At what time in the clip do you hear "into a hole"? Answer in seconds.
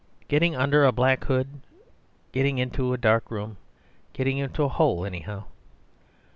4.39-5.05